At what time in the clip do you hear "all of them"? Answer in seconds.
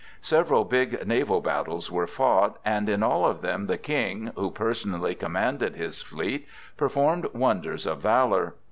3.03-3.67